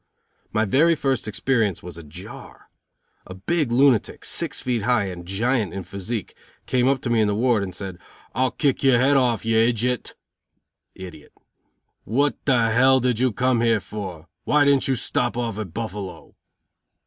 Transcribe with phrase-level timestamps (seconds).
[0.51, 2.71] My very first experience was a jar.
[3.27, 6.33] A big lunatic, six feet high and a giant in physique,
[6.65, 7.99] came up to me in the ward, and said:
[8.33, 10.13] "I'll kick your head off, you ijit
[10.95, 11.33] (idiot).
[12.03, 14.27] What the did you come here for?
[14.43, 16.33] Why didn't you stop off at Buffalo?"